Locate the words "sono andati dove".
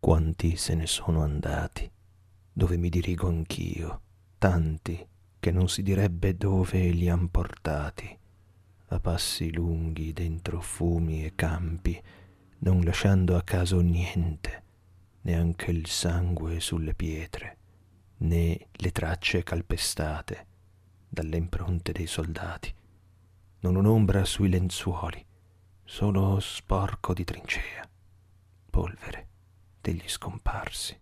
0.86-2.78